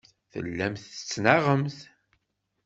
[0.31, 1.77] Tellamt tettnaɣemt.